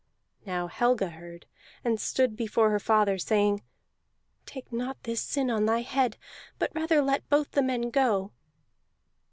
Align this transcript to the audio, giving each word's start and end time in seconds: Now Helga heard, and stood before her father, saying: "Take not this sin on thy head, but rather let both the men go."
Now 0.47 0.65
Helga 0.65 1.09
heard, 1.09 1.45
and 1.85 1.99
stood 2.01 2.35
before 2.35 2.71
her 2.71 2.79
father, 2.79 3.19
saying: 3.19 3.61
"Take 4.47 4.71
not 4.73 4.97
this 5.03 5.21
sin 5.21 5.51
on 5.51 5.67
thy 5.67 5.81
head, 5.83 6.17
but 6.57 6.73
rather 6.73 7.03
let 7.03 7.29
both 7.29 7.51
the 7.51 7.61
men 7.61 7.91
go." 7.91 8.31